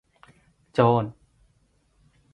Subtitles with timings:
[0.73, 1.11] โจนส์